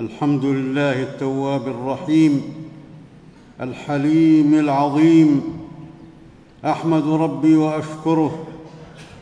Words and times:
الحمد 0.00 0.44
لله 0.44 1.02
التواب 1.02 1.68
الرحيم 1.68 2.42
الحليم 3.60 4.54
العظيم 4.54 5.42
أحمد 6.64 7.08
ربي 7.08 7.56
وأشكره 7.56 8.38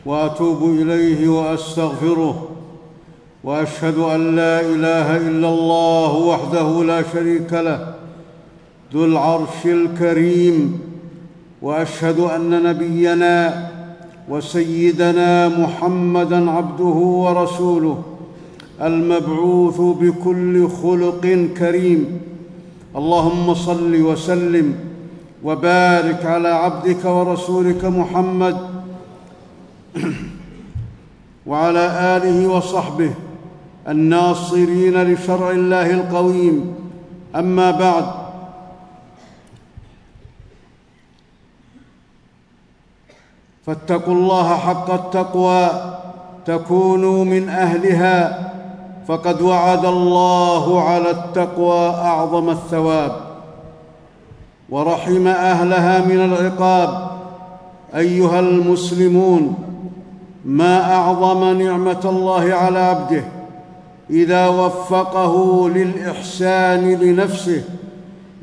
وأتوب 0.05 0.63
إليه 0.63 1.29
وأستغفره 1.29 2.49
وأشهد 3.43 3.97
أن 3.97 4.35
لا 4.35 4.61
إله 4.61 5.17
إلا 5.17 5.49
الله 5.49 6.15
وحده 6.15 6.83
لا 6.83 7.03
شريك 7.13 7.53
له 7.53 7.93
ذو 8.93 9.05
العرش 9.05 9.65
الكريم 9.65 10.79
وأشهد 11.61 12.19
أن 12.19 12.63
نبينا 12.63 13.69
وسيدنا 14.29 15.47
محمدا 15.47 16.51
عبده 16.51 16.97
ورسوله. 17.23 18.16
المبعوث 18.81 19.81
بكل 19.81 20.69
خلق 20.69 21.49
كريم. 21.57 22.19
اللهم 22.95 23.53
صل 23.53 24.01
وسلم 24.01 24.75
وبارك 25.43 26.25
على 26.25 26.49
عبدك 26.49 27.05
ورسولك 27.05 27.85
محمد 27.85 28.57
وعلى 31.47 31.85
آله 32.17 32.47
وصحبه 32.47 33.13
الناصرين 33.87 35.03
لشرع 35.03 35.51
الله 35.51 35.91
القويم. 35.91 36.75
أما 37.35 37.71
بعد 37.71 38.05
فاتقوا 43.65 44.13
الله 44.13 44.57
حق 44.57 44.91
التقوى 44.91 45.69
تكونوا 46.45 47.25
من 47.25 47.49
أهلها. 47.49 48.47
فقد 49.07 49.41
وعد 49.41 49.85
الله 49.85 50.81
على 50.81 51.11
التقوى 51.11 51.89
أعظم 51.89 52.49
الثواب 52.49 53.11
ورحم 54.69 55.27
أهلها 55.27 56.05
من 56.05 56.25
العقاب. 56.25 57.07
أيها 57.95 58.39
المسلمون 58.39 59.55
ما 60.45 60.93
أعظم 60.93 61.61
نعمة 61.61 62.01
الله 62.05 62.53
على 62.53 62.79
عبده 62.79 63.23
إذا 64.09 64.47
وفقه 64.47 65.69
للإحسان 65.69 66.93
لنفسه 66.93 67.63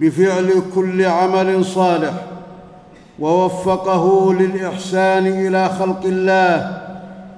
بفعل 0.00 0.50
كل 0.74 1.04
عمل 1.04 1.64
صالح 1.64 2.14
ووفقه 3.18 4.34
للإحسان 4.34 5.26
إلى 5.26 5.68
خلق 5.68 6.00
الله 6.04 6.83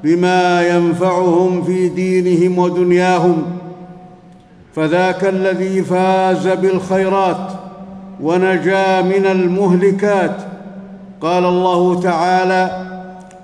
بما 0.06 0.68
ينفعهم 0.68 1.62
في 1.62 1.88
دينهم 1.88 2.58
ودنياهم 2.58 3.42
فذاك 4.74 5.24
الذي 5.24 5.82
فاز 5.82 6.48
بالخيرات 6.48 7.52
ونجا 8.22 9.02
من 9.02 9.26
المهلكات. 9.26 10.36
قال 11.20 11.44
الله 11.44 12.00
تعالى 12.00 12.86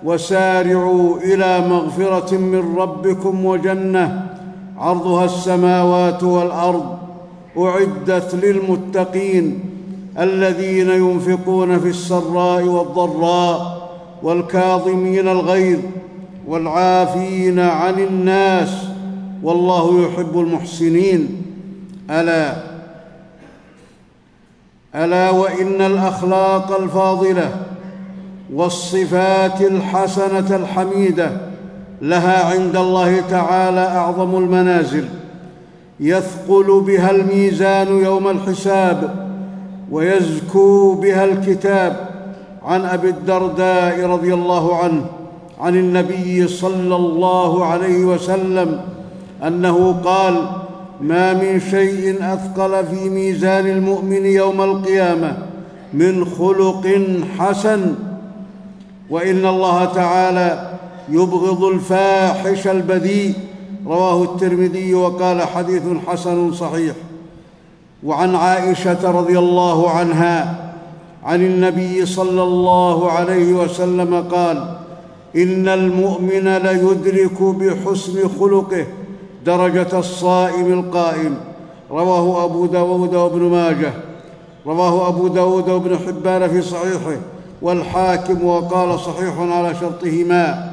وسارعوا 0.05 1.17
إلى 1.19 1.69
مغفرة 1.69 2.37
من 2.37 2.77
ربكم 2.77 3.45
وجنة 3.45 4.27
عرضها 4.79 5.25
السماوات 5.25 6.23
والأرض 6.23 6.99
أعدت 7.59 8.35
للمتقين 8.35 9.61
الذين 10.19 10.89
ينفقون 10.89 11.79
في 11.79 11.89
السراء 11.89 12.65
والضراء 12.65 13.89
والكاظمين 14.23 15.29
الغيظ 15.29 15.79
والعافين 16.47 17.59
عن 17.59 17.99
الناس 17.99 18.69
والله 19.43 20.07
يحب 20.07 20.39
المحسنين. 20.39 21.43
ألا 22.11 22.57
ألا 24.95 25.31
وإن 25.31 25.81
الأخلاق 25.81 26.81
الفاضلة 26.81 27.51
والصفات 28.55 29.61
الحسنة 29.61 30.57
الحميدة 30.57 31.31
لها 32.03 32.55
عند 32.55 32.77
الله 32.77 33.21
تعالى 33.21 33.81
أعظم 33.81 34.37
المنازل. 34.37 35.09
يثقل 36.01 36.81
بها 36.87 37.11
الميزان 37.11 37.99
يوم 37.99 38.29
الحساب 38.29 39.29
ويزكو 39.91 40.95
بها 40.95 41.25
الكتاب. 41.25 42.09
عن 42.63 42.85
أبي 42.85 43.09
الدرداء 43.09 44.07
رضي 44.07 44.35
الله 44.35 44.77
عنه. 44.77 45.05
عن 45.63 45.77
النبي 45.77 46.49
صلى 46.49 46.97
الله 46.97 47.65
عليه 47.65 48.05
وسلم 48.05 48.81
أنه 49.47 49.93
قال 50.05 50.47
ما 51.01 51.33
من 51.33 51.61
شيء 51.61 52.17
أثقل 52.21 52.87
في 52.87 53.09
ميزان 53.09 53.67
المؤمن 53.67 54.27
يوم 54.27 54.63
القيامة 54.63 55.37
من 55.95 56.25
خلق 56.25 57.03
حسن 57.39 57.95
وإن 59.11 59.47
الله 59.47 59.85
تعالى 59.85 60.79
يبغض 61.09 61.65
الفاحش 61.65 62.67
البذيء 62.67 63.35
رواه 63.87 64.23
الترمذي 64.23 64.95
وقال 64.95 65.43
حديث 65.43 65.83
حسن 66.07 66.53
صحيح. 66.53 66.95
وعن 68.05 68.35
عائشة 68.35 69.11
رضي 69.11 69.39
الله 69.39 69.91
عنها 69.91 70.57
عن 71.25 71.43
النبي 71.43 72.07
صلى 72.07 72.43
الله 72.43 73.11
عليه 73.11 73.53
وسلم 73.53 74.25
قال 74.31 74.82
إن 75.37 75.69
المؤمن 75.69 76.57
ليدرك 76.57 77.43
بحسن 77.43 78.29
خلقه 78.41 78.87
درجة 79.47 79.99
الصائم 79.99 80.73
القائم. 80.73 81.37
رواه 81.91 82.45
أبو 82.45 82.67
داود 82.67 83.15
وابن 83.15 83.43
ماجه. 83.43 83.93
رواه 84.67 85.09
أبو 85.09 85.29
داود 85.29 85.69
وابن 85.69 85.99
حبان 85.99 86.49
في 86.49 86.63
صحيحه. 86.63 87.17
والحاكم 87.63 88.45
وقال 88.45 89.01
صحيح 89.01 89.39
على 89.39 89.75
شرطهما. 89.75 90.73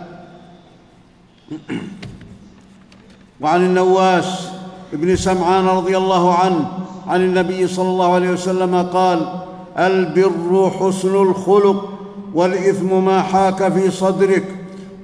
وعن 3.41 3.65
النواس 3.65 4.49
بن 4.93 5.15
سمعان 5.15 5.65
رضي 5.65 5.97
الله 5.97 6.33
عنه 6.33 6.71
عن 7.07 7.21
النبي 7.21 7.67
صلى 7.67 7.89
الله 7.89 8.13
عليه 8.13 8.29
وسلم 8.29 8.75
قال 8.93 9.19
البر 9.77 10.71
حسن 10.79 11.15
الخلق. 11.15 11.98
والإثم 12.35 13.05
ما 13.05 13.21
حاك 13.21 13.71
في 13.73 13.91
صدرك 13.91 14.43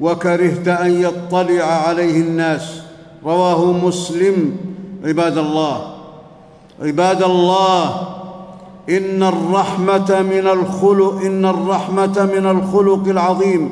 وكرهت 0.02 0.68
أن 0.68 1.02
يطلع 1.02 1.64
عليه 1.64 2.22
الناس. 2.22 2.82
رواه 3.26 3.72
مسلم. 3.72 4.58
عباد 5.06 5.38
الله 5.38 5.96
عباد 6.82 7.24
الله 7.24 8.08
إن 8.90 9.24
الرحمة 9.24 10.22
من 10.22 10.48
الخلق 10.48 11.22
إن 11.26 11.46
الرحمة 11.46 12.30
من 12.36 12.46
الخلق 12.46 13.08
العظيم. 13.08 13.70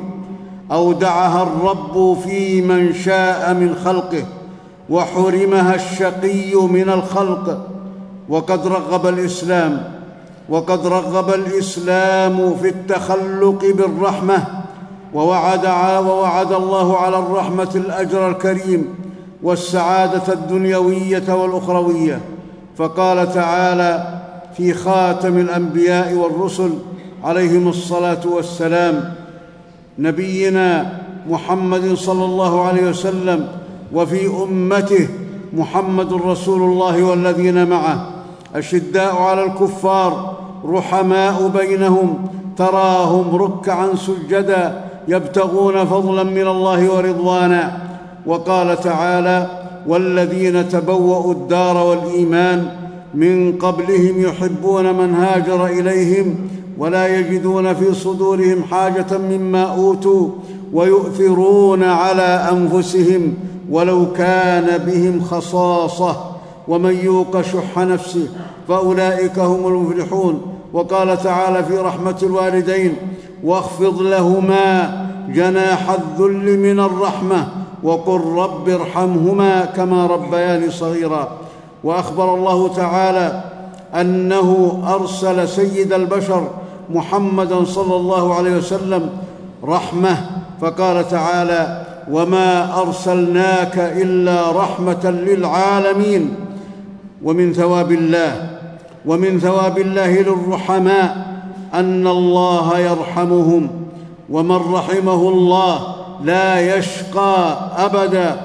أودعها 0.72 1.42
الرب 1.42 2.16
في 2.24 2.62
من 2.62 2.94
شاء 2.94 3.54
من 3.54 3.74
خلقه 3.84 4.24
وحرمها 4.90 5.74
الشقي 5.74 6.54
من 6.54 6.90
الخلق 6.90 7.68
وقد 8.28 8.66
رغب 8.66 9.06
الإسلام. 9.06 10.03
وقد 10.48 10.86
رغب 10.86 11.34
الإسلام 11.34 12.56
في 12.62 12.68
التخلق 12.68 13.64
بالرحمة 13.74 14.44
ووعد 15.14 15.66
ووعد 16.06 16.52
الله 16.52 16.96
على 16.96 17.18
الرحمة 17.18 17.70
الأجر 17.74 18.30
الكريم 18.30 18.94
والسعادة 19.42 20.32
الدنيوية 20.32 21.34
والأخروية. 21.34 22.20
فقال 22.76 23.32
تعالى 23.32 24.20
في 24.56 24.74
خاتم 24.74 25.38
الأنبياء 25.38 26.12
والرسل 26.14 26.70
عليهم 27.24 27.68
الصلاة 27.68 28.20
والسلام 28.26 29.14
نبينا 29.98 31.00
محمد 31.28 31.94
صلى 31.94 32.24
الله 32.24 32.64
عليه 32.64 32.88
وسلم 32.88 33.48
وفي 33.92 34.26
أمته 34.26 35.08
محمد 35.52 36.12
رسول 36.12 36.62
الله 36.62 37.02
والذين 37.02 37.68
معه. 37.70 38.13
أشداء 38.54 39.16
على 39.16 39.44
الكفار 39.44 40.36
رحماء 40.66 41.48
بينهم 41.48 42.28
تراهم 42.56 43.36
ركعا 43.36 43.88
سجدا 43.94 44.84
يبتغون 45.08 45.84
فضلا 45.84 46.22
من 46.22 46.46
الله 46.48 46.92
ورضوانا 46.92 47.78
وقال 48.26 48.80
تعالى 48.80 49.46
والذين 49.86 50.68
تبوأوا 50.68 51.32
الدار 51.32 51.76
والإيمان 51.76 52.68
من 53.14 53.58
قبلهم 53.58 54.20
يحبون 54.20 54.94
من 54.94 55.14
هاجر 55.14 55.66
إليهم 55.66 56.34
ولا 56.78 57.18
يجدون 57.18 57.74
في 57.74 57.94
صدورهم 57.94 58.62
حاجة 58.70 59.18
مما 59.18 59.62
أوتوا 59.62 60.28
ويؤثرون 60.72 61.82
على 61.82 62.48
أنفسهم 62.52 63.34
ولو 63.70 64.12
كان 64.12 64.78
بهم 64.78 65.20
خصاصة. 65.20 66.33
ومن 66.68 66.98
يوق 67.04 67.40
شح 67.40 67.78
نفسه 67.78 68.28
فأولئك 68.68 69.38
هم 69.38 69.66
المفلحون. 69.66 70.42
وقال 70.72 71.22
تعالى 71.22 71.64
في 71.64 71.78
رحمة 71.78 72.16
الوالدين 72.22 72.96
واخفض 73.44 74.02
لهما 74.02 75.06
جناح 75.28 75.90
الذل 75.90 76.58
من 76.58 76.80
الرحمة 76.80 77.48
وقل 77.82 78.20
رب 78.20 78.68
ارحمهما 78.68 79.64
كما 79.64 80.06
ربياني 80.06 80.70
صغيرا. 80.70 81.28
وأخبر 81.84 82.34
الله 82.34 82.68
تعالى 82.68 83.44
أنه 83.94 84.82
أرسل 84.94 85.48
سيد 85.48 85.92
البشر 85.92 86.48
محمدا 86.90 87.64
صلى 87.64 87.96
الله 87.96 88.34
عليه 88.34 88.56
وسلم 88.56 89.10
رحمة. 89.64 90.16
فقال 90.60 91.08
تعالى 91.08 91.84
وما 92.10 92.80
أرسلناك 92.80 93.78
إلا 93.78 94.50
رحمة 94.52 95.10
للعالمين. 95.10 96.34
ومن 97.24 97.52
ثواب 97.52 97.92
الله 97.92 98.58
ومن 99.06 99.40
ثواب 99.40 99.78
الله 99.78 100.20
للرحماء 100.20 101.26
أن 101.74 102.06
الله 102.06 102.78
يرحمهم 102.78 103.70
ومن 104.30 104.56
رحمه 104.74 105.28
الله 105.28 105.94
لا 106.24 106.76
يشقى 106.76 107.58
أبدا. 107.76 108.40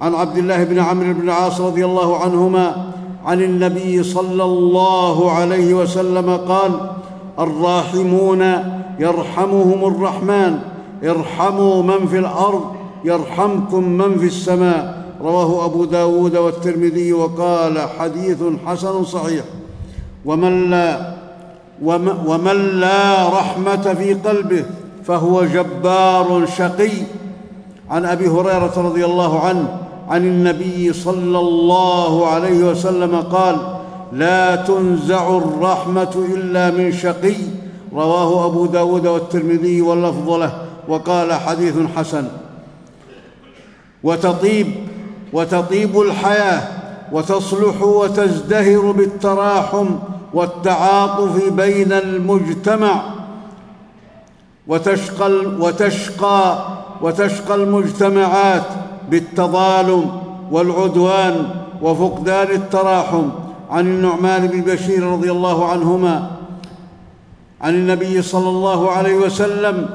عن 0.00 0.14
عبد 0.14 0.38
الله 0.38 0.64
بن 0.64 0.78
عمرو 0.78 1.12
بن 1.12 1.20
العاص 1.20 1.60
رضي 1.60 1.84
الله 1.84 2.18
عنهما 2.18 2.92
عن 3.24 3.42
النبي 3.42 4.02
صلى 4.02 4.44
الله 4.44 5.32
عليه 5.32 5.74
وسلم 5.74 6.36
قال 6.36 6.72
الراحمون 7.38 8.42
يرحمهم 8.98 9.84
الرحمن 9.84 10.58
ارحموا 11.04 11.82
من 11.82 12.06
في 12.06 12.18
الأرض 12.18 12.64
يرحمكم 13.04 13.84
من 13.84 14.18
في 14.18 14.26
السماء. 14.26 14.95
رواه 15.22 15.64
أبو 15.64 15.84
داود 15.84 16.36
والترمذي 16.36 17.12
وقال 17.12 17.78
حديث 17.98 18.38
حسن 18.66 19.04
صحيح. 19.04 19.44
ومن 20.24 20.70
لا 20.70 21.14
ومن 22.26 22.80
لا 22.80 23.28
رحمة 23.28 23.94
في 23.94 24.14
قلبه 24.14 24.64
فهو 25.04 25.44
جبار 25.44 26.46
شقي. 26.46 26.90
عن 27.90 28.04
أبي 28.04 28.28
هريرة 28.28 28.72
رضي 28.76 29.04
الله 29.04 29.40
عنه 29.40 29.78
عن 30.08 30.24
النبي 30.24 30.92
صلى 30.92 31.38
الله 31.38 32.26
عليه 32.26 32.64
وسلم 32.64 33.20
قال 33.20 33.56
لا 34.12 34.56
تنزع 34.56 35.36
الرحمة 35.36 36.26
إلا 36.34 36.70
من 36.70 36.92
شقي. 36.92 37.36
رواه 37.92 38.46
أبو 38.46 38.66
داود 38.66 39.06
والترمذي 39.06 39.82
واللفظ 39.82 40.30
له 40.30 40.52
وقال 40.88 41.32
حديث 41.32 41.74
حسن. 41.96 42.24
وتطيب 44.02 44.66
وتطيب 45.36 46.00
الحياة 46.00 46.62
وتصلح 47.12 47.82
وتزدهر 47.82 48.90
بالتراحم 48.90 49.86
والتعاطف 50.34 51.48
بين 51.52 51.92
المجتمع. 51.92 53.02
وتشقى 54.66 55.30
وتشقى 55.60 56.66
وتشقى 57.02 57.54
المجتمعات 57.54 58.62
بالتظالم 59.10 60.10
والعدوان 60.50 61.48
وفقدان 61.82 62.50
التراحم. 62.50 63.28
عن 63.70 63.86
النعمان 63.86 64.46
بن 64.46 64.60
بشير 64.60 65.02
رضي 65.02 65.30
الله 65.30 65.68
عنهما 65.68 66.30
عن 67.60 67.74
النبي 67.74 68.22
صلى 68.22 68.48
الله 68.48 68.90
عليه 68.90 69.14
وسلم 69.14 69.88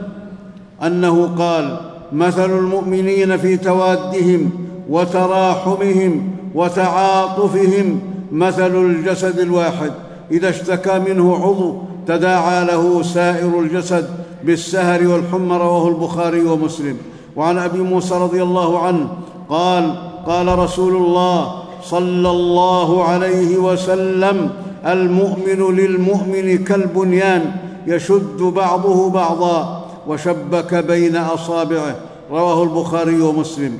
أنه 0.84 1.36
قال 1.38 1.78
مثل 2.12 2.50
المؤمنين 2.50 3.38
في 3.38 3.58
توادهم 3.58 4.71
وتراحمهم 4.92 6.14
وتعاطفهم 6.56 8.00
مثل 8.32 8.76
الجسد 8.76 9.40
الواحد. 9.40 9.92
إذا 10.32 10.50
اشتكى 10.50 11.00
منه 11.00 11.36
عضو 11.36 11.76
تداعى 12.08 12.66
له 12.66 13.04
سائر 13.04 13.60
الجسد 13.60 14.10
بالسهر 14.44 15.08
والحمى 15.08 15.58
رواه 15.58 15.88
البخاري 15.88 16.46
ومسلم. 16.46 16.98
وعن 17.36 17.58
أبي 17.58 17.80
موسى 17.80 18.16
رضي 18.16 18.44
الله 18.44 18.80
عنه 18.80 19.08
قال 19.50 19.96
قال 20.26 20.60
رسول 20.60 20.96
الله 20.96 21.64
صلى 21.84 22.30
الله 22.30 23.04
عليه 23.04 23.58
وسلم 23.58 24.50
المؤمن 24.86 25.76
للمؤمن 25.76 26.64
كالبنيان 26.64 27.52
يشد 27.88 28.38
بعضه 28.38 29.10
بعضا 29.10 29.86
وشبك 30.08 30.76
بين 30.76 31.16
أصابعه. 31.16 31.96
رواه 32.32 32.64
البخاري 32.64 33.22
ومسلم. 33.22 33.78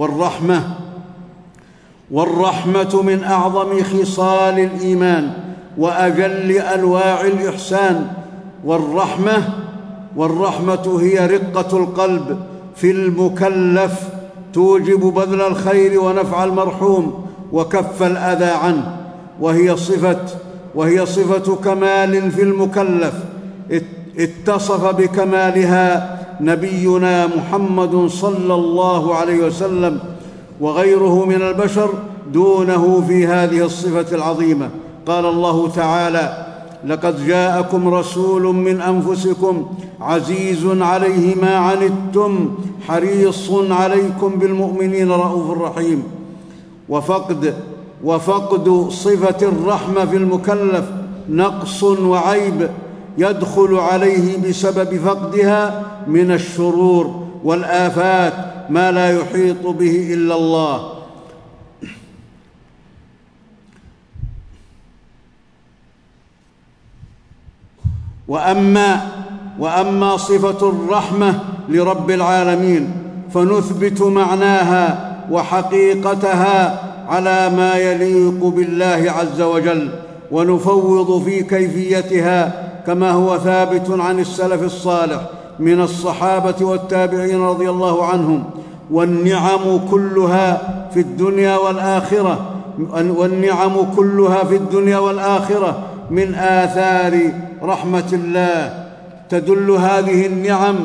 والرحمة 0.00 0.62
والرحمة 2.10 3.02
من 3.02 3.24
أعظم 3.24 3.82
خصال 3.82 4.58
الإيمان 4.58 5.32
وأجل 5.78 6.50
أنواع 6.52 7.20
الإحسان. 7.20 8.06
والرحمة 8.64 9.48
والرحمة 10.16 10.98
هي 11.00 11.26
رقة 11.26 11.76
القلب 11.76 12.38
في 12.76 12.90
المكلف 12.90 14.08
توجب 14.52 15.00
بذل 15.00 15.40
الخير 15.40 16.00
ونفع 16.00 16.44
المرحوم 16.44 17.26
وكف 17.52 18.02
الأذى 18.02 18.50
عنه. 18.50 18.96
وهي 19.40 19.76
صفة 19.76 20.24
وهي 20.74 21.06
صفة 21.06 21.56
كمال 21.56 22.30
في 22.30 22.42
المكلف 22.42 23.14
اتصف 24.18 24.84
بكمالها 24.84 26.19
نبينا 26.40 27.26
محمد 27.26 28.06
صلى 28.06 28.54
الله 28.54 29.14
عليه 29.14 29.46
وسلم 29.46 29.98
وغيره 30.60 31.24
من 31.24 31.42
البشر 31.42 31.90
دونه 32.32 33.04
في 33.08 33.26
هذه 33.26 33.64
الصفة 33.64 34.16
العظيمة. 34.16 34.70
قال 35.06 35.26
الله 35.26 35.68
تعالى 35.68 36.46
لقد 36.86 37.26
جاءكم 37.26 37.94
رسول 37.94 38.42
من 38.42 38.80
أنفسكم 38.80 39.66
عزيز 40.00 40.66
عليه 40.66 41.34
ما 41.34 41.56
عنتم 41.56 42.50
حريص 42.88 43.50
عليكم 43.70 44.28
بالمؤمنين 44.28 45.10
رءوف 45.10 45.58
رحيم. 45.58 46.02
وفقد 46.88 47.54
وفقد 48.04 48.86
صفة 48.90 49.48
الرحمة 49.48 50.04
في 50.04 50.16
المكلف 50.16 50.84
نقص 51.30 51.82
وعيب. 51.82 52.68
يدخل 53.18 53.74
عليه 53.74 54.48
بسبب 54.48 54.96
فقدها 54.96 55.82
من 56.06 56.32
الشرور 56.32 57.28
والآفات 57.44 58.34
ما 58.70 58.90
لا 58.92 59.20
يحيط 59.20 59.66
به 59.66 60.14
إلا 60.14 60.34
الله. 60.34 60.92
واما 68.28 69.08
وأما 69.58 70.16
صفة 70.16 70.68
الرحمة 70.68 71.40
لرب 71.68 72.10
العالمين 72.10 72.92
فنثبت 73.34 74.02
معناها 74.02 75.16
وحقيقتها 75.30 76.82
على 77.08 77.50
ما 77.56 77.74
يليق 77.74 78.44
بالله 78.44 79.14
عز 79.18 79.40
وجل. 79.40 80.09
ونفوض 80.30 81.22
في 81.24 81.42
كيفيتها 81.42 82.70
كما 82.86 83.10
هو 83.10 83.38
ثابت 83.38 83.90
عن 83.90 84.18
السلف 84.18 84.62
الصالح 84.62 85.20
من 85.58 85.80
الصحابة 85.80 86.54
والتابعين 86.60 87.42
رضي 87.42 87.70
الله 87.70 88.04
عنهم. 88.04 88.44
والنعم 88.90 89.80
كلها 89.90 90.60
في 90.94 91.00
الدنيا 91.00 91.56
والآخرة 91.56 92.38
والنعم 92.94 93.72
كلها 93.96 94.44
في 94.44 94.56
الدنيا 94.56 94.98
والآخرة 94.98 95.78
من 96.10 96.34
آثار 96.34 97.32
رحمة 97.62 98.10
الله. 98.12 98.84
تدل 99.28 99.70
هذه 99.70 100.26
النعم 100.26 100.76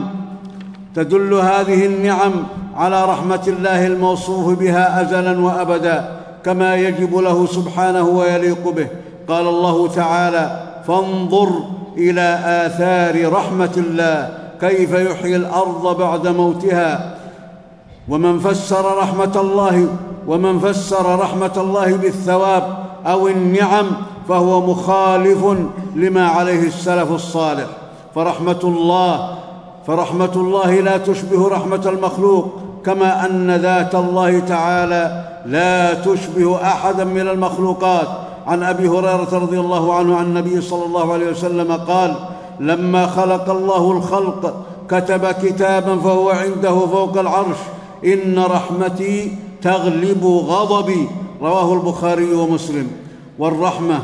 تدل 0.96 1.34
هذه 1.34 1.86
النعم 1.86 2.32
على 2.75 3.06
رحمة 3.06 3.44
الله 3.48 3.88
الموصوف 3.88 4.60
بها 4.60 5.02
ازلا 5.02 5.40
وابدا 5.40 6.10
كما 6.46 6.75
يجب 6.75 7.18
له 7.18 7.46
سبحانه 7.46 8.10
ويليق 8.10 8.70
به. 8.70 8.88
قال 9.27 9.48
الله 9.48 9.88
تعالى 9.88 10.63
فانظر 10.88 11.50
إلى 11.98 12.39
آثار 12.65 13.34
رحمة 13.34 13.74
الله 13.77 14.38
كيف 14.62 14.91
يحيي 14.91 15.36
الأرض 15.36 15.98
بعد 15.98 16.27
موتها 16.27 17.15
ومن 18.10 18.39
فسر 18.39 18.98
رحمة 18.98 19.32
الله 19.36 19.88
ومن 20.27 20.60
فسر 20.60 21.20
رحمة 21.20 21.51
الله 21.58 21.98
بالثواب 21.98 22.77
أو 23.05 23.27
النعم 23.27 23.86
فهو 24.29 24.62
مخالف 24.62 25.58
لما 25.96 26.27
عليه 26.27 26.67
السلف 26.67 27.12
الصالح. 27.12 27.65
فرحمة 28.15 28.60
الله 28.63 29.38
فرحمة 29.88 30.32
الله 30.36 30.79
لا 30.79 30.98
تشبه 30.98 31.48
رحمة 31.48 31.82
المخلوق 31.86 32.60
كما 32.86 33.25
أن 33.25 33.51
ذات 33.51 33.96
الله 33.96 34.39
تعالى 34.39 35.24
لا 35.46 35.94
تشبه 35.94 36.62
أحدا 36.63 37.03
من 37.03 37.27
المخلوقات. 37.27 38.08
عن 38.48 38.64
أبي 38.64 38.88
هريرة 38.88 39.30
رضي 39.34 39.60
الله 39.60 39.94
عنه 39.94 40.16
عن 40.16 40.25
النبي 40.25 40.62
صلى 40.62 40.86
الله 40.86 41.14
عليه 41.14 41.32
وسلم 41.32 41.72
قال 41.72 42.16
لما 42.60 43.08
خلق 43.08 43.50
الله 43.50 43.92
الخلق 43.92 44.66
كتب 44.90 45.25
كتابا 45.25 46.00
فهو 46.00 46.30
عنده 46.30 46.80
فوق 46.80 47.18
العرش. 47.18 47.58
إن 48.06 48.40
رحمتي 48.40 49.38
تغلب 49.62 50.25
غضبي. 50.25 51.08
رواه 51.42 51.74
البخاري 51.74 52.34
ومسلم. 52.34 52.88
والرحمة 53.40 54.00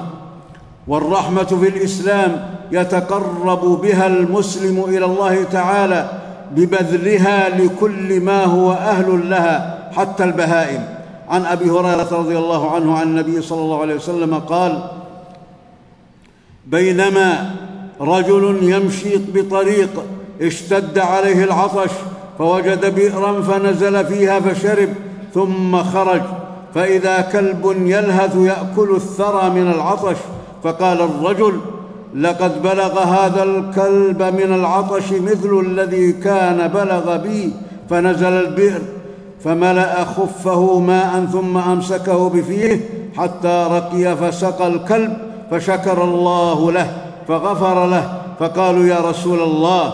والرحمة 0.87 1.43
في 1.43 1.67
الإسلام 1.67 2.45
يتقرب 2.71 3.81
بها 3.81 4.07
المسلم 4.07 4.83
إلى 4.87 5.05
الله 5.05 5.43
تعالى 5.43 6.09
ببذلها 6.51 7.49
لكل 7.49 8.21
ما 8.21 8.45
هو 8.45 8.71
أهل 8.71 9.29
لها 9.29 9.89
حتى 9.91 10.23
البهائم. 10.23 11.00
عن 11.31 11.45
أبي 11.45 11.69
هريرة 11.69 12.07
رضي 12.11 12.37
الله 12.37 12.71
عنه 12.71 12.97
عن 12.97 13.07
النبي 13.07 13.41
صلى 13.41 13.61
الله 13.61 13.81
عليه 13.81 13.95
وسلم 13.95 14.33
قال 14.33 14.83
بينما 16.67 17.55
رجل 18.01 18.57
يمشي 18.61 19.17
بطريق 19.33 20.03
اشتد 20.41 20.99
عليه 20.99 21.43
العطش 21.43 21.91
فوجد 22.37 22.95
بئرا 22.95 23.41
فنزل 23.41 24.05
فيها 24.05 24.39
فشرب 24.39 24.89
ثم 25.33 25.83
خرج 25.83 26.21
فإذا 26.75 27.21
كلب 27.21 27.73
يلهث 27.85 28.35
يأكل 28.35 28.95
الثرى 28.95 29.49
من 29.49 29.71
العطش 29.71 30.17
فقال 30.63 31.01
الرجل 31.01 31.59
لقد 32.15 32.61
بلغ 32.61 32.99
هذا 32.99 33.43
الكلب 33.43 34.23
من 34.23 34.53
العطش 34.55 35.11
مثل 35.11 35.59
الذي 35.65 36.11
كان 36.13 36.67
بلغ 36.67 37.17
بي 37.17 37.53
فنزل 37.89 38.33
البئر 38.33 38.81
فملأ 39.43 40.05
خفه 40.05 40.79
ماء 40.79 41.25
ثم 41.31 41.57
أمسكه 41.57 42.29
بفيه 42.29 42.89
حتى 43.17 43.67
رقي 43.71 44.17
فسقى 44.17 44.67
الكلب 44.67 45.17
فشكر 45.51 46.03
الله 46.03 46.71
له 46.71 46.97
فغفر 47.27 47.85
له 47.85 48.21
فقالوا 48.39 48.85
يا 48.85 48.99
رسول 48.99 49.39
الله 49.39 49.93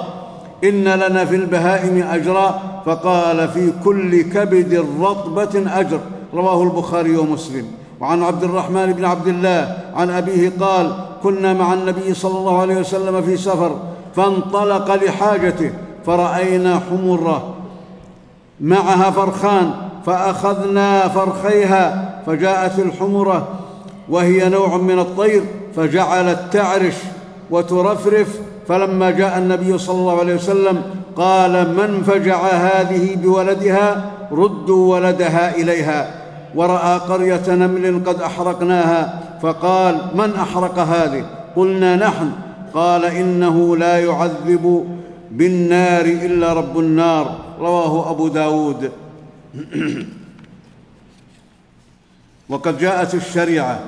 إن 0.63 0.83
لنا 0.83 1.25
في 1.25 1.35
البهائم 1.35 2.07
أجرا 2.11 2.59
فقال 2.85 3.47
في 3.47 3.71
كل 3.83 4.21
كبد 4.21 4.85
رطبة 5.01 5.79
أجر 5.79 5.99
رواه 6.33 6.63
البخاري 6.63 7.17
ومسلم 7.17 7.65
وعن 7.99 8.23
عبد 8.23 8.43
الرحمن 8.43 8.93
بن 8.93 9.05
عبد 9.05 9.27
الله 9.27 9.77
عن 9.95 10.09
أبيه 10.09 10.51
قال 10.59 10.91
كنا 11.23 11.53
مع 11.53 11.73
النبي 11.73 12.13
صلى 12.13 12.37
الله 12.37 12.61
عليه 12.61 12.77
وسلم 12.79 13.21
في 13.21 13.37
سفر 13.37 13.75
فانطلق 14.15 14.95
لحاجته 14.95 15.71
فرأينا 16.05 16.81
حمرة 16.89 17.56
معها 18.61 19.11
فرخان 19.11 19.71
فأخذنا 20.05 21.07
فرخيها 21.07 22.09
فجاءت 22.25 22.79
الحمرة 22.79 23.47
وهي 24.09 24.49
نوع 24.49 24.77
من 24.77 24.99
الطير 24.99 25.43
فجعلت 25.75 26.39
تعرش 26.51 26.95
وترفرف 27.51 28.39
فلما 28.67 29.11
جاء 29.11 29.37
النبي 29.37 29.77
صلى 29.77 29.99
الله 29.99 30.19
عليه 30.19 30.35
وسلم 30.35 30.81
قال 31.15 31.51
من 31.51 32.03
فجع 32.03 32.37
هذه 32.45 33.15
بولدها؟ 33.15 34.11
ردوا 34.31 34.95
ولدها 34.95 35.55
إليها. 35.55 36.07
ورأى 36.55 36.97
قرية 36.97 37.43
نمل 37.47 38.03
قد 38.05 38.21
أحرقناها 38.21 39.19
فقال 39.41 39.97
من 40.15 40.33
أحرق 40.35 40.79
هذه؟ 40.79 41.25
قلنا 41.55 41.95
نحن. 41.95 42.31
قال 42.73 43.05
إنه 43.05 43.77
لا 43.77 43.99
يعذب 43.99 44.96
بالنار 45.31 46.05
إلا 46.05 46.53
رب 46.53 46.79
النار. 46.79 47.39
رواه 47.59 48.11
أبو 48.11 48.27
داود. 48.27 48.91
وقد 52.49 52.77
جاءت 52.77 53.15
الشريعة. 53.15 53.79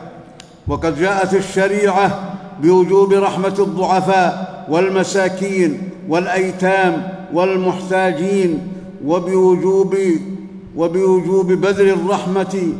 وقد 0.67 0.99
جاءت 0.99 1.33
الشريعة 1.33 2.35
بوجوب 2.61 3.13
رحمة 3.13 3.55
الضعفاء 3.59 4.65
والمساكين 4.69 5.89
والأيتام 6.09 7.07
والمحتاجين 7.33 8.67
وبوجوب 9.05 9.95
وبوجوب 10.75 11.51
بذل 11.51 11.89
الرحمة 11.89 12.73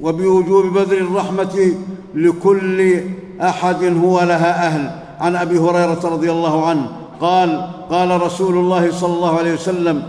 وبوجوب 0.00 0.66
بذل 0.66 0.98
الرحمة 0.98 1.72
لكل 2.14 3.00
أحد 3.40 3.84
هو 3.84 4.20
لها 4.20 4.66
أهل. 4.66 4.90
عن 5.20 5.36
أبي 5.36 5.58
هريرة 5.58 6.00
رضي 6.04 6.30
الله 6.30 6.66
عنه. 6.68 6.90
قال 7.20 7.66
قال 7.90 8.22
رسول 8.22 8.54
الله 8.56 8.92
صلى 8.92 9.14
الله 9.14 9.38
عليه 9.38 9.52
وسلم 9.52 10.02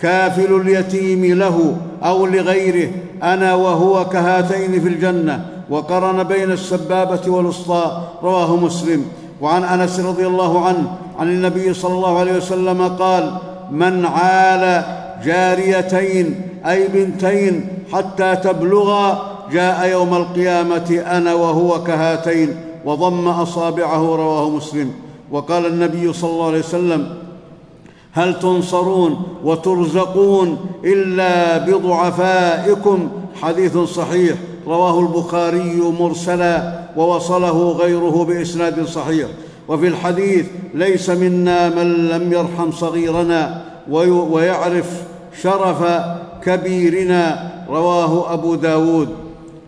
كافل 0.00 0.60
اليتيم 0.60 1.24
له 1.24 1.76
أو 2.02 2.26
لغيره 2.26 2.90
أنا 3.22 3.54
وهو 3.54 4.04
كهاتين 4.04 4.80
في 4.80 4.88
الجنة 4.88 5.46
وقرن 5.70 6.22
بين 6.22 6.50
السبابة 6.52 7.30
والوسطى. 7.30 8.00
رواه 8.22 8.56
مسلم. 8.56 9.04
وعن 9.40 9.64
أنس 9.64 10.00
رضي 10.00 10.26
الله 10.26 10.64
عنه 10.64 10.92
عن 11.18 11.28
النبي 11.28 11.74
صلى 11.74 11.94
الله 11.94 12.18
عليه 12.18 12.36
وسلم 12.36 12.88
قال 12.88 13.32
من 13.70 14.06
عال 14.06 14.84
جاريتين 15.24 16.40
أي 16.66 16.88
بنتين 16.88 17.68
حتى 17.92 18.36
تبلغا 18.36 19.22
جاء 19.52 19.88
يوم 19.88 20.14
القيامة 20.14 21.02
أنا 21.06 21.34
وهو 21.34 21.84
كهاتين. 21.84 22.56
وضم 22.84 23.28
أصابعه 23.28 24.16
رواه 24.16 24.50
مسلم. 24.50 25.03
وقال 25.30 25.66
النبي 25.66 26.12
صلى 26.12 26.30
الله 26.30 26.46
عليه 26.46 26.58
وسلم 26.58 27.14
هل 28.12 28.38
تنصرون 28.38 29.22
وترزقون 29.44 30.58
إلا 30.84 31.58
بضعفائكم؟ 31.58 33.08
حديث 33.42 33.78
صحيح 33.78 34.36
رواه 34.66 35.00
البخاري 35.00 35.80
مرسلا 36.00 36.80
ووصله 36.96 37.72
غيره 37.72 38.24
بإسناد 38.24 38.86
صحيح. 38.86 39.28
وفي 39.68 39.88
الحديث 39.88 40.46
ليس 40.74 41.10
منا 41.10 41.68
من 41.68 42.08
لم 42.08 42.32
يرحم 42.32 42.72
صغيرنا 42.72 43.62
ويعرف 44.30 45.02
شرف 45.42 46.02
كبيرنا 46.42 47.50
رواه 47.68 48.32
أبو 48.32 48.54
داود. 48.54 49.23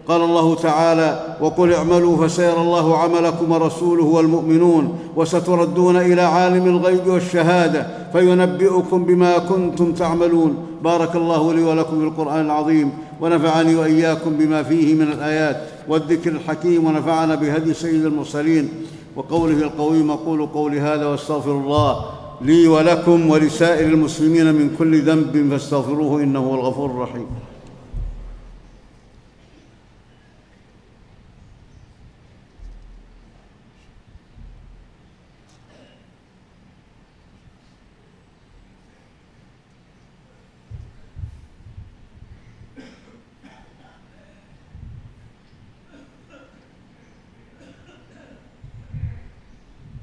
قال 0.09 0.21
الله 0.21 0.55
تعالى 0.55 1.37
وقل 1.41 1.73
اعملوا 1.73 2.27
فسيرى 2.27 2.61
الله 2.61 2.99
عملكم 2.99 3.53
ورسوله 3.53 4.05
والمؤمنون 4.05 4.99
وستردون 5.17 5.97
إلى 5.97 6.23
عالم 6.23 6.67
الغيب 6.67 7.07
والشهادة 7.07 7.87
فينبئكم 8.13 9.05
بما 9.05 9.39
كنتم 9.39 9.93
تعملون 9.93 10.57
بارك 10.85 11.17
الله 11.17 11.55
لي 11.55 11.63
ولكم 11.63 11.99
في 12.01 12.05
القرآن 12.05 12.47
العظيم 12.47 12.91
ونفعني 13.21 13.77
وإياكم 13.77 14.31
بما 14.31 14.63
فيه 14.63 14.95
من 14.95 15.03
الآيات 15.03 15.57
والذكر 15.89 16.31
الحكيم 16.31 16.87
ونفعنا 16.87 17.35
بهدي 17.35 17.75
سيد 17.75 18.05
المرسلين. 18.05 18.69
وقوله 19.17 19.63
القويم 19.63 20.11
أقول 20.11 20.47
قولي 20.47 20.81
هذا 20.81 21.07
واستغفر 21.07 21.51
الله 21.51 22.05
لي 22.41 22.69
ولكم 22.69 23.31
ولسائر 23.31 23.89
المسلمين 23.89 24.55
من 24.55 24.77
كل 24.79 25.03
ذنب 25.03 25.51
فاستغفروه 25.51 26.23
إنه 26.23 26.39
هو 26.39 26.55
الغفور 26.55 26.91
الرحيم. 26.91 27.27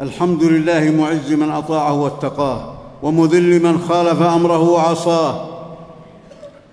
الحمد 0.03 0.43
لله 0.43 0.91
معز 0.91 1.33
من 1.33 1.51
أطاعه 1.51 1.93
واتقاه 1.93 2.73
ومذل 3.03 3.63
من 3.63 3.79
خالف 3.79 4.21
أمره 4.21 4.69
وعصاه. 4.69 5.45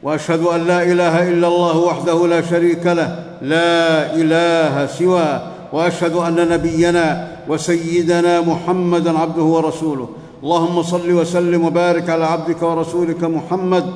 وأشهد 0.03 0.43
أن 0.43 0.61
لا 0.67 0.83
إله 0.83 1.29
إلا 1.29 1.49
الله 1.49 1.79
وحده 1.79 2.27
لا 2.27 2.43
شريك 2.43 2.87
له 2.87 3.25
لا 3.43 4.15
إله 4.15 4.87
سواه. 4.87 5.41
وأشهد 5.73 6.15
أن 6.15 6.49
نبينا 6.49 7.29
وسيدنا 7.49 8.41
محمدا 8.41 9.19
عبده 9.19 9.43
ورسوله. 9.43 10.09
اللهم 10.43 10.83
صل 10.83 11.13
وسلم 11.13 11.65
وبارك 11.65 12.11
على 12.11 12.25
عبدك 12.25 12.63
ورسولك 12.63 13.25
محمد 13.25 13.87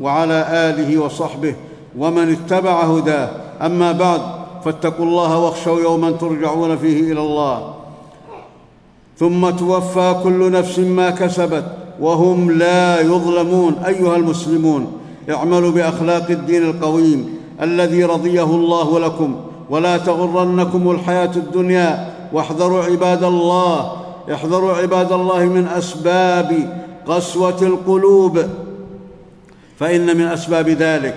وعلى 0.00 0.46
آله 0.50 0.98
وصحبه 0.98 1.54
ومن 1.98 2.36
اتبع 2.36 2.80
هداه. 2.80 3.28
أما 3.62 3.92
بعد 3.92 4.20
فاتقوا 4.64 5.06
الله 5.06 5.38
واخشوا 5.38 5.80
يوما 5.80 6.10
ترجعون 6.10 6.76
فيه 6.76 7.12
إلى 7.12 7.20
الله. 7.20 7.74
ثم 9.18 9.50
توفى 9.50 10.14
كل 10.22 10.50
نفس 10.50 10.78
ما 10.78 11.10
كسبت 11.10 11.64
وهم 12.00 12.50
لا 12.50 13.00
يظلمون. 13.00 13.74
أيها 13.86 14.16
المسلمون 14.16 14.92
اعملوا 15.30 15.70
بأخلاق 15.70 16.30
الدين 16.30 16.62
القويم 16.62 17.38
الذي 17.62 18.04
رضيه 18.04 18.44
الله 18.44 19.00
لكم 19.00 19.36
ولا 19.70 19.98
تغرنكم 19.98 20.90
الحياة 20.90 21.30
الدنيا. 21.36 22.14
واحذروا 22.32 22.84
عباد 22.84 23.24
الله 23.24 23.92
احذروا 24.34 24.72
عباد 24.72 25.12
الله 25.12 25.44
من 25.44 25.66
أسباب 25.66 26.82
قسوة 27.06 27.62
القلوب. 27.62 28.38
فإن 29.78 30.16
من 30.16 30.26
أسباب 30.26 30.68
ذلك 30.68 31.14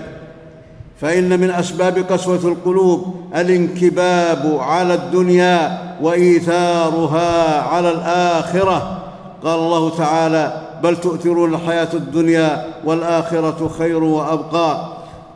فإن 1.00 1.40
من 1.40 1.50
أسباب 1.50 1.98
قسوة 1.98 2.40
القلوب 2.44 3.14
الانكباب 3.36 4.58
على 4.60 4.94
الدنيا. 4.94 5.87
وإيثارها 6.02 7.62
على 7.62 7.90
الآخرة. 7.90 8.98
قال 9.44 9.58
الله 9.58 9.90
تعالى 9.90 10.62
بل 10.82 10.96
تؤثرون 10.96 11.54
الحياة 11.54 11.88
الدنيا 11.94 12.66
والآخرة 12.84 13.70
خير 13.78 14.04
وأبقى. 14.04 14.88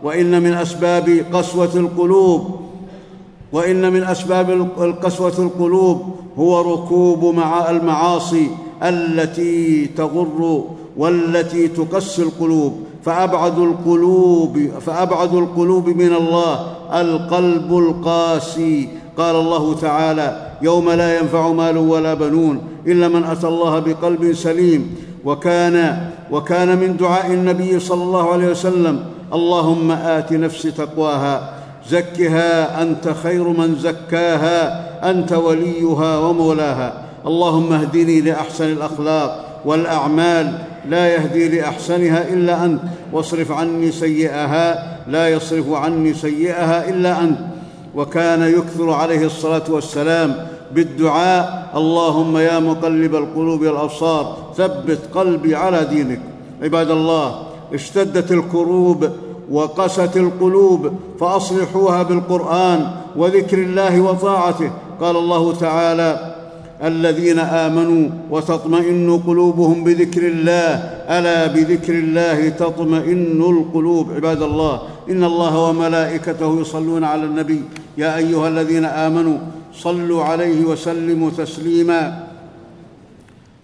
وإن 0.03 0.43
من 0.43 0.55
أسباب 0.55 1.25
قسوة 1.33 1.71
القلوب 1.75 2.61
وإن 3.53 3.93
من 3.93 4.03
أسباب 4.05 4.69
قسوه 5.03 5.33
القلوب 5.39 6.03
هو 6.39 6.75
ركوب 6.75 7.35
مع 7.35 7.71
المعاصي 7.71 8.51
التي 8.83 9.87
تغر 9.87 10.65
والتي 10.97 11.69
تقسي 11.69 12.23
القلوب. 12.23 12.81
فأبعد 13.05 13.59
القلوب 13.59 14.59
فأبعد 14.81 15.35
القلوب 15.35 15.89
من 15.89 16.13
الله 16.13 16.67
القلب 16.95 17.79
القاسي. 17.79 18.89
قال 19.19 19.37
الله 19.37 19.75
تعالى 19.75 20.47
يوم 20.63 20.91
لا 20.91 21.19
ينفع 21.19 21.53
مال 21.53 21.79
ولا 21.79 22.15
بنون 22.15 22.61
إلا 22.87 23.09
من 23.09 23.25
أتى 23.25 23.49
الله 23.49 23.79
بقلب 23.79 24.33
سليم. 24.33 24.97
وكان 25.25 26.09
وكان 26.31 26.79
من 26.79 26.97
دعاء 26.97 27.27
النبي 27.27 27.81
صلى 27.81 28.03
الله 28.03 28.33
عليه 28.33 28.47
وسلم 28.47 29.05
اللهم 29.33 29.91
آت 29.91 30.33
نفسي 30.33 30.71
تقواها 30.71 31.51
زكها 31.91 32.83
أنت 32.83 33.15
خير 33.23 33.49
من 33.49 33.77
زكاها 33.81 34.91
أنت 35.11 35.33
وليها 35.33 36.19
ومولاها. 36.19 36.93
اللهم 37.27 37.73
اهدني 37.73 38.21
لأحسن 38.21 38.65
الأخلاق 38.65 39.61
والأعمال 39.65 40.59
لا 40.89 41.15
يهدي 41.15 41.49
لأحسنها 41.49 42.29
إلا 42.29 42.65
أنت. 42.65 42.81
واصرف 43.13 43.53
عني 43.53 43.93
سيئها 43.93 44.97
لا 45.09 45.29
يصرف 45.29 45.73
عني 45.73 46.15
سيئها 46.15 46.89
إلا 46.89 47.21
أنت. 47.21 47.39
وكان 47.97 48.43
يكثر 48.43 48.91
عليه 48.91 49.27
الصلاة 49.27 49.63
والسلام 49.69 50.47
بالدعاء 50.75 51.73
اللهم 51.77 52.37
يا 52.37 52.59
مقلب 52.59 53.15
القلوب 53.15 53.61
والأبصار 53.61 54.37
ثبت 54.57 54.99
قلبي 55.15 55.55
على 55.55 55.85
دينك. 55.85 56.21
عباد 56.63 56.91
الله 56.91 57.43
اشتدت 57.75 58.33
الكروب 58.33 59.09
وقست 59.51 60.17
القلوب 60.17 60.93
فأصلحوها 61.21 62.03
بالقرآن 62.03 62.91
وذكر 63.17 63.59
الله 63.59 64.01
وطاعته. 64.01 64.71
قال 65.01 65.17
الله 65.17 65.55
تعالى 65.55 66.35
الذين 66.85 67.39
آمنوا 67.39 68.09
وتطمئن 68.31 69.21
قلوبهم 69.27 69.85
بذكر 69.85 70.23
الله 70.23 70.71
ألا 71.19 71.47
بذكر 71.47 71.93
الله 71.93 72.49
تطمئن 72.49 73.41
القلوب؟ 73.43 74.13
عباد 74.13 74.43
الله 74.43 74.83
إن 75.11 75.25
الله 75.25 75.59
وملائكته 75.69 76.61
يصلون 76.61 77.05
على 77.05 77.25
النبي. 77.25 77.63
يا 77.99 78.17
أيها 78.17 78.49
الذين 78.49 78.85
آمنوا 78.85 79.39
صلوا 79.75 80.25
عليه 80.25 80.65
وسلموا 80.65 81.31
تسليما. 81.31 82.27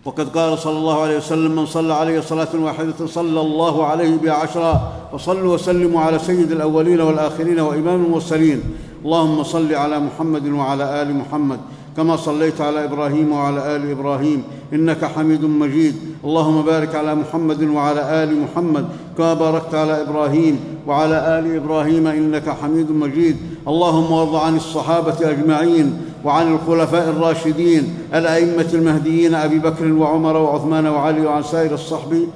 وقد 0.05 0.29
قال 0.29 0.59
صلى 0.59 0.79
الله 0.79 1.03
عليه 1.03 1.17
وسلم 1.17 1.57
من 1.57 1.67
صلى 1.67 1.95
عليه 1.95 2.21
صلاة 2.21 2.49
واحدة 2.55 3.07
صلى 3.07 3.41
الله 3.41 3.87
عليه 3.87 4.17
بها 4.17 4.33
عشرا 4.33 4.93
فصلوا 5.13 5.55
وسلموا 5.55 6.01
على 6.01 6.19
سيد 6.19 6.53
الأولين 6.53 7.01
والآخرين 7.01 7.61
وإمام 7.61 8.05
المرسلين. 8.05 8.63
اللهم 9.05 9.43
صل 9.43 9.75
على 9.75 10.01
محمد 10.01 10.49
وعلى 10.49 11.03
آل 11.03 11.17
محمد 11.17 11.61
كما 11.97 12.17
صليت 12.17 12.61
على 12.61 12.85
إبراهيم 12.85 13.33
وعلى 13.33 13.77
آل 13.77 13.91
إبراهيم. 13.91 14.43
إنك 14.73 15.05
حميد 15.05 15.45
مجيد. 15.45 15.95
اللهم 16.25 16.63
بارك 16.63 16.95
على 16.95 17.15
محمد 17.15 17.63
وعلى 17.63 18.25
آل 18.25 18.41
محمد 18.41 18.89
كما 19.19 19.35
باركت 19.35 19.75
على 19.75 20.03
إبراهيم. 20.03 20.61
وعلى 20.89 21.39
آل 21.39 21.57
إبراهيم 21.57 22.07
إنك 22.07 22.49
حميد 22.49 22.91
مجيد. 22.91 23.37
اللهم 23.69 24.13
وارض 24.13 24.37
عن 24.37 24.57
الصحابة 24.57 25.31
أجمعين 25.31 25.93
وعن 26.25 26.55
الخلفاء 26.55 27.09
الراشدين 27.09 27.95
الأئمة 28.15 28.67
المهديين 28.75 29.35
أبي 29.35 29.59
بكر 29.59 29.93
وعمر 29.93 30.37
وعثمان 30.37 30.87
وعلي 30.87 31.27
وعن 31.27 31.43
سائر 31.43 31.75
الصحب 31.75 32.27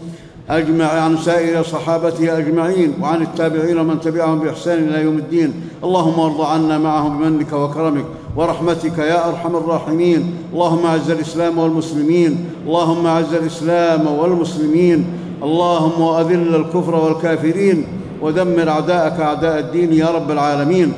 أجمع 0.51 0.85
عن 0.85 1.17
سائر 1.17 1.63
صحابته 1.63 2.39
أجمعين 2.39 2.95
وعن 3.03 3.23
التابعين 3.23 3.79
ومن 3.79 4.01
تبعهم 4.01 4.39
بإحسان 4.39 4.79
إلى 4.79 5.03
يوم 5.03 5.19
الدين. 5.19 5.53
اللهم 5.85 6.21
ارض 6.21 6.41
عنا 6.41 6.79
معهم 6.79 7.19
بمنك 7.19 7.53
وكرمك 7.53 8.05
ورحمتك 8.37 8.99
يا 8.99 9.29
أرحم 9.29 9.57
الراحمين. 9.57 10.35
اللهم 10.53 10.87
أعز 10.87 11.11
الإسلام 11.11 11.59
والمسلمين. 11.59 12.45
اللهم 12.67 13.07
أعز 13.07 13.35
الإسلام 13.35 14.07
والمسلمين. 14.07 15.05
اللهم 15.43 16.03
أذل 16.03 16.55
الكفر 16.55 16.95
والكافرين. 16.95 18.02
ودمر 18.23 18.69
أعداءك 18.69 19.21
أعداء 19.21 19.59
الدين 19.59 19.93
يا 19.93 20.07
رب 20.07 20.31
العالمين. 20.31 20.93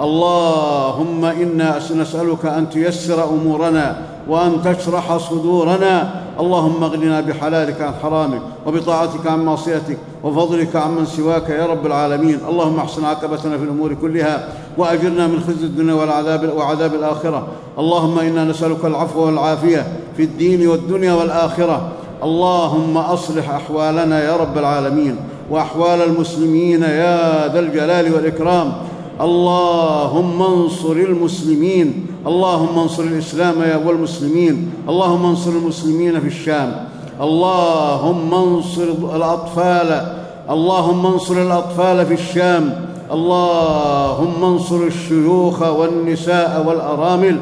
اللهم 0.00 1.24
إنا 1.24 1.78
نسألك 1.96 2.46
أن 2.46 2.70
تيسر 2.70 3.24
أمورنا 3.24 3.96
وأن 4.28 4.62
تشرح 4.64 5.16
صدورنا. 5.16 6.10
اللهم 6.40 6.84
اغننا 6.84 7.20
بحلالك 7.20 7.80
عن 7.80 7.92
حرامك 8.02 8.42
وبطاعتك 8.66 9.26
عن 9.26 9.44
معصيتك 9.44 9.98
وفضلك 10.24 10.76
عمن 10.76 11.06
سواك 11.06 11.48
يا 11.50 11.66
رب 11.66 11.86
العالمين. 11.86 12.38
اللهم 12.48 12.78
احسن 12.78 13.04
عاقبتنا 13.04 13.58
في 13.58 13.64
الأمور 13.64 13.94
كلها 13.94 14.48
وأجرنا 14.78 15.26
من 15.26 15.40
خزي 15.40 15.66
الدنيا 15.66 15.94
والعذاب 15.94 16.52
وعذاب 16.56 16.94
الآخرة. 16.94 17.46
اللهم 17.78 18.18
إنا 18.18 18.44
نسألك 18.44 18.84
العفو 18.84 19.26
والعافية 19.26 19.86
في 20.16 20.22
الدين 20.22 20.68
والدنيا 20.68 21.12
والآخرة. 21.12 21.88
اللهم 22.22 22.96
أصلح 22.96 23.50
أحوالنا 23.50 24.24
يا 24.24 24.36
رب 24.36 24.58
العالمين 24.58 25.16
وأحوال 25.50 26.02
المسلمين 26.02 26.82
يا 26.82 27.48
ذا 27.52 27.60
الجلال 27.60 28.14
والإكرام. 28.14 28.72
اللهم 29.20 30.42
انصر 30.42 30.92
المسلمين. 30.92 32.06
اللهم 32.26 32.78
انصر 32.78 33.02
الإسلام 33.02 33.54
والمسلمين. 33.86 34.70
اللهم 34.88 35.26
انصر 35.26 35.50
المسلمين 35.50 36.20
في 36.20 36.26
الشام. 36.26 36.84
اللهم 37.20 38.34
انصر 38.34 39.16
الأطفال. 39.16 40.06
اللهم 40.50 41.06
انصر 41.06 41.42
الأطفال 41.42 42.06
في 42.06 42.14
الشام. 42.14 42.86
اللهم 43.12 44.44
انصر 44.44 44.76
الشيوخ 44.76 45.62
والنساء 45.62 46.64
والأرامل. 46.66 47.40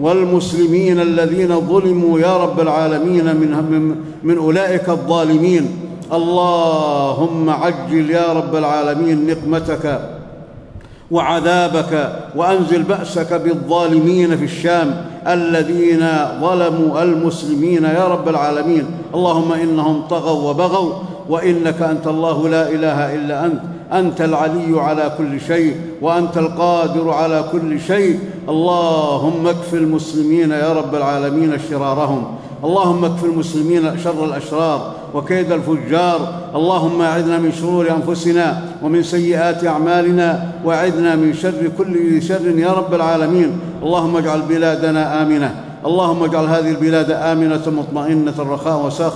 والمسلمين 0.00 1.00
الذين 1.00 1.60
ظلموا 1.60 2.20
يا 2.20 2.36
رب 2.36 2.60
العالمين 2.60 3.24
من, 3.24 3.96
من 4.22 4.38
أولئك 4.38 4.88
الظالمين. 4.88 5.88
اللهم 6.12 7.50
عجل 7.50 8.10
يا 8.10 8.32
رب 8.32 8.56
العالمين 8.56 9.26
نقمتك 9.26 10.00
وعذابك 11.10 12.12
وأنزل 12.36 12.82
بأسك 12.82 13.32
بالظالمين 13.34 14.36
في 14.36 14.44
الشام 14.44 15.04
الذين 15.26 16.06
ظلموا 16.40 17.02
المسلمين 17.02 17.84
يا 17.84 18.08
رب 18.08 18.28
العالمين. 18.28 18.84
اللهم 19.14 19.52
إنهم 19.52 20.02
طغوا 20.10 20.50
وبغوا 20.50 20.92
وإنك 21.28 21.82
أنت 21.82 22.06
الله 22.06 22.48
لا 22.48 22.68
إله 22.68 23.14
إلا 23.14 23.46
أنت. 23.46 23.60
أنت 23.92 24.20
العلي 24.20 24.80
على 24.80 25.12
كل 25.18 25.40
شيء 25.40 25.76
وأنت 26.02 26.38
القادر 26.38 27.10
على 27.10 27.44
كل 27.52 27.80
شيء. 27.80 28.18
اللهم 28.48 29.46
اكف 29.46 29.74
المسلمين 29.74 30.50
يا 30.50 30.72
رب 30.72 30.94
العالمين 30.94 31.58
شرارهم. 31.70 32.24
اللهم 32.64 33.04
اكف 33.04 33.24
المسلمين 33.24 33.98
شر 34.04 34.24
الأشرار 34.24 34.92
وكيد 35.14 35.52
الفجار. 35.52 36.20
اللهم 36.54 37.02
أعذنا 37.02 37.38
من 37.38 37.52
شرور 37.52 37.90
أنفسنا 37.90 38.62
ومن 38.82 39.02
سيئات 39.02 39.66
أعمالنا 39.66 40.48
وأعذنا 40.64 41.16
من 41.16 41.34
شر 41.34 41.70
كل 41.78 42.22
شر 42.22 42.58
يا 42.58 42.72
رب 42.72 42.94
العالمين. 42.94 43.60
اللهم 43.82 44.16
اجعل 44.16 44.42
بلادنا 44.42 45.22
آمنة. 45.22 45.54
اللهم 45.86 46.22
اجعل 46.22 46.44
هذه 46.44 46.70
البلاد 46.70 47.10
آمنة 47.10 47.62
مطمئنة 47.66 48.34
رخاء 48.38 48.86
وساخ 48.86 49.12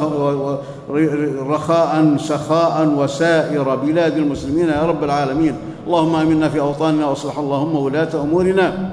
رخاء 1.48 2.16
سخاء 2.18 2.94
وسائر 2.98 3.75
بلاد 3.75 4.16
المسلمين 4.16 4.68
يا 4.68 4.83
رب 4.83 5.05
العالمين. 5.05 5.55
اللهم 5.87 6.14
آمنا 6.14 6.48
في 6.48 6.61
أوطاننا 6.61 7.07
وأصلح 7.07 7.38
اللهم 7.38 7.77
ولاة 7.77 8.09
أمورنا. 8.14 8.92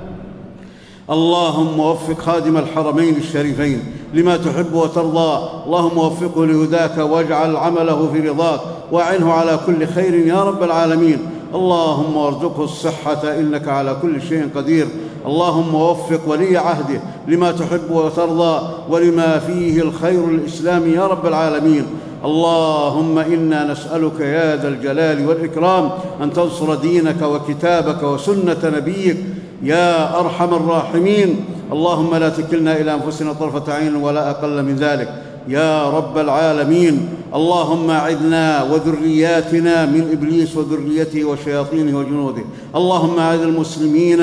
اللهم 1.09 1.79
وفق 1.79 2.19
خادم 2.19 2.57
الحرمين 2.57 3.17
الشريفين 3.17 3.83
لما 4.13 4.37
تحب 4.37 4.73
وترضى. 4.73 5.49
اللهم 5.65 5.97
وفقه 5.97 6.45
لهداك 6.45 6.97
واجعل 6.97 7.55
عمله 7.55 8.09
في 8.13 8.29
رضاك. 8.29 8.59
وأعنه 8.91 9.33
على 9.33 9.59
كل 9.65 9.87
خير 9.87 10.13
يا 10.13 10.43
رب 10.43 10.63
العالمين. 10.63 11.19
اللهم 11.55 12.17
وارزقه 12.17 12.63
الصحة 12.63 13.39
إنك 13.39 13.67
على 13.67 13.97
كل 14.01 14.21
شيء 14.21 14.49
قدير. 14.55 14.87
اللهم 15.25 15.75
وفق 15.75 16.21
ولي 16.27 16.57
عهده 16.57 17.01
لما 17.27 17.51
تحب 17.51 17.91
وترضى 17.91 18.61
ولما 18.89 19.39
فيه 19.39 19.81
الخير 19.81 20.25
الاسلام 20.25 20.93
يا 20.93 21.07
رب 21.07 21.25
العالمين. 21.25 21.85
اللهم 22.25 23.19
إنا 23.19 23.71
نسألك 23.71 24.19
يا 24.19 24.55
ذا 24.55 24.67
الجلال 24.67 25.27
والإكرام 25.27 25.89
أن 26.23 26.33
تنصر 26.33 26.75
دينك 26.75 27.21
وكتابك 27.21 28.03
وسنة 28.03 28.57
نبيك 28.63 29.17
يا 29.63 30.19
أرحم 30.19 30.53
الراحمين. 30.53 31.45
اللهم 31.71 32.15
لا 32.15 32.29
تكلنا 32.29 32.77
إلى 32.77 32.93
أنفسنا 32.93 33.33
طرفة 33.33 33.73
عين 33.73 33.95
ولا 33.95 34.29
أقل 34.29 34.63
من 34.63 34.75
ذلك. 34.75 35.23
يا 35.47 35.89
رب 35.89 36.17
العالمين. 36.17 37.09
اللهم 37.35 37.89
أعذنا 37.89 38.63
وذرياتنا 38.63 39.85
من 39.85 40.09
إبليس 40.11 40.57
وذريته 40.57 41.25
وشياطينه 41.25 41.97
وجنوده. 41.97 42.41
اللهم 42.75 43.19
أعذ 43.19 43.41
المسلمين 43.41 44.19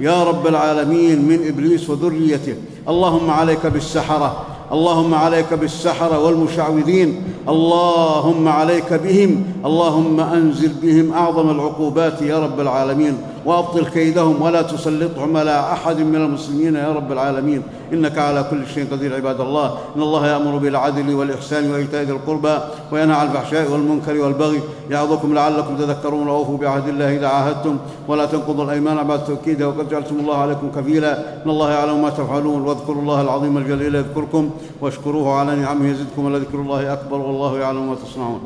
يا 0.00 0.24
رب 0.24 0.46
العالمين 0.46 1.22
من 1.22 1.48
إبليس 1.48 1.90
وذريته. 1.90 2.54
اللهم 2.88 3.30
عليك 3.30 3.66
بالسحرة 3.66 4.46
اللهم 4.72 5.14
عليك 5.14 5.54
بالسحرة 5.54 6.18
والمشعوذين 6.18 7.22
اللهم 7.48 8.48
عليك 8.48 8.92
بهم 8.92 9.44
اللهم 9.64 10.20
أنزل 10.20 10.72
بهم 10.82 11.12
أعظم 11.12 11.50
العقوبات 11.50 12.22
يا 12.22 12.38
رب 12.38 12.60
العالمين. 12.60 13.18
وأبطل 13.46 13.86
كيدهم 13.86 14.42
ولا 14.42 14.62
تسلطهم 14.62 15.36
على 15.36 15.60
أحد 15.60 15.98
من 15.98 16.16
المسلمين 16.16 16.74
يا 16.74 16.92
رب 16.92 17.12
العالمين. 17.12 17.62
إنك 17.92 18.18
على 18.18 18.44
كل 18.50 18.66
شيء 18.74 18.86
قدير 18.92 19.14
عباد 19.14 19.40
الله. 19.40 19.78
إن 19.96 20.02
الله 20.02 20.26
يأمر 20.26 20.56
بالعدل 20.56 21.14
والإحسان 21.14 21.70
وإيتاء 21.70 22.02
ذي 22.02 22.12
القربى 22.12 22.58
وينهى 22.92 23.16
عن 23.16 23.26
الفحشاء 23.26 23.70
والمنكر 23.70 24.20
والبغي 24.20 24.60
يعظكم 24.90 25.34
لعلكم 25.34 25.76
تذكرون. 25.76 26.28
وأوفوا 26.28 26.58
بعهد 26.58 26.88
الله 26.88 27.16
إذا 27.16 27.26
عاهدتم. 27.26 27.76
ولا 28.08 28.26
تنقضوا 28.26 28.64
الأيمان 28.64 29.06
بعد 29.06 29.24
توكيدها 29.24 29.66
وقد 29.66 29.88
جعلتم 29.88 30.20
الله 30.20 30.36
عليكم 30.36 30.70
كفيلا. 30.76 31.42
إن 31.44 31.50
الله 31.50 31.70
يعلم 31.70 32.02
ما 32.02 32.10
تفعلون. 32.10 32.62
واذكروا 32.62 33.02
الله 33.02 33.20
العظيم 33.20 33.58
الجليل 33.58 33.94
يذكركم. 33.94 34.50
واشكروه 34.80 35.34
على 35.34 35.56
نعمه 35.56 35.88
يزدكم 35.88 36.24
ولذكر 36.24 36.58
الله 36.58 36.92
أكبر 36.92 37.16
والله 37.16 37.58
يعلم 37.58 37.88
ما 37.88 37.94
تصنعون. 37.94 38.40